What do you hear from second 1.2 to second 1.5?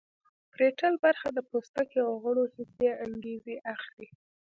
د